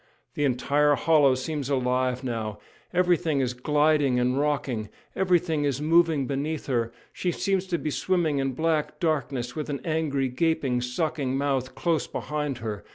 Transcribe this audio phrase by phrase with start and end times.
[0.33, 2.57] The entire hollow seems alive now;
[2.91, 8.39] everything is gliding and rocking, everything is moving beneath her; she seems to be swimming
[8.39, 12.83] in black darkness with an angry, gaping, sucking mouth close behind her.